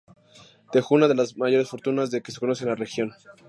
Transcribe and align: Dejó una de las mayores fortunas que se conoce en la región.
Dejó 0.73 0.95
una 0.95 1.07
de 1.07 1.13
las 1.13 1.37
mayores 1.37 1.69
fortunas 1.69 2.09
que 2.09 2.31
se 2.31 2.39
conoce 2.39 2.63
en 2.63 2.69
la 2.69 2.75
región. 2.75 3.11